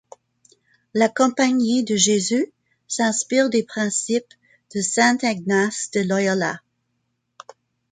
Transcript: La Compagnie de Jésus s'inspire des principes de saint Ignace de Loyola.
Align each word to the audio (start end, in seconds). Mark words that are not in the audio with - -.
La 0.95 1.09
Compagnie 1.09 1.83
de 1.83 1.95
Jésus 1.95 2.51
s'inspire 2.87 3.51
des 3.51 3.61
principes 3.61 4.33
de 4.73 4.81
saint 4.81 5.15
Ignace 5.21 5.91
de 5.91 5.99
Loyola. 6.01 6.59